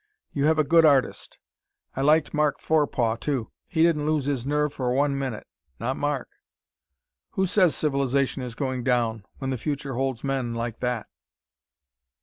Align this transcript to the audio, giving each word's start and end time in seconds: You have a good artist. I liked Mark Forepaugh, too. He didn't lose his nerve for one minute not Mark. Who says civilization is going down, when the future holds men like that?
You 0.33 0.45
have 0.45 0.57
a 0.57 0.63
good 0.63 0.83
artist. 0.83 1.37
I 1.95 2.01
liked 2.01 2.33
Mark 2.33 2.59
Forepaugh, 2.59 3.17
too. 3.17 3.51
He 3.67 3.83
didn't 3.83 4.07
lose 4.07 4.25
his 4.25 4.47
nerve 4.47 4.73
for 4.73 4.91
one 4.91 5.15
minute 5.15 5.45
not 5.79 5.95
Mark. 5.95 6.27
Who 7.33 7.45
says 7.45 7.75
civilization 7.75 8.41
is 8.41 8.55
going 8.55 8.83
down, 8.83 9.23
when 9.37 9.51
the 9.51 9.59
future 9.59 9.93
holds 9.93 10.23
men 10.23 10.55
like 10.55 10.79
that? 10.79 11.05